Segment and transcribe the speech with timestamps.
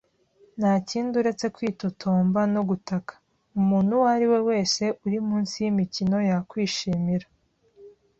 [0.59, 3.13] ntakindi uretse kwitotomba no gutaka.
[3.59, 7.27] Umuntu uwo ari we wese uri munsi yimikino yakwishimira